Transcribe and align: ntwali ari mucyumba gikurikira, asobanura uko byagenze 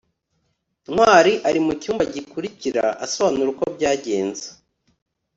ntwali 0.91 1.33
ari 1.47 1.59
mucyumba 1.65 2.03
gikurikira, 2.13 2.83
asobanura 3.05 3.47
uko 3.53 3.65
byagenze 3.75 4.45